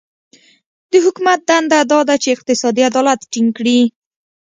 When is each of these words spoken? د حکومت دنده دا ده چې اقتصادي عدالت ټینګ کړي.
د 0.91 0.93
حکومت 1.05 1.39
دنده 1.49 1.79
دا 1.91 1.99
ده 2.09 2.15
چې 2.21 2.29
اقتصادي 2.35 2.81
عدالت 2.89 3.19
ټینګ 3.31 3.49
کړي. 3.57 3.79